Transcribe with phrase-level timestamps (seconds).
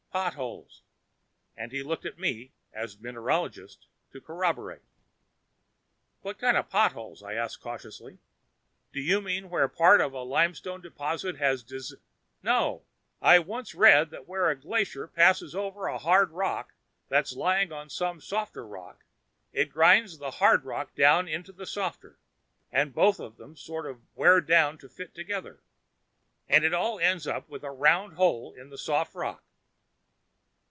[0.13, 0.81] "Potholes."
[1.55, 4.81] And he looked at me, as mineralogist, to corroborate.
[6.19, 8.17] "What kind of potholes?" I asked cautiously.
[8.91, 11.95] "Do you mean where part of a limestone deposit has dissol"
[12.43, 12.83] "No.
[13.21, 16.73] I once read that when a glacier passes over a hard rock
[17.07, 19.05] that's lying on some softer rock,
[19.53, 22.19] it grinds the hard rock down into the softer,
[22.69, 25.61] and both of them sort of wear down to fit together,
[26.49, 29.45] and it all ends up with a round hole in the soft rock."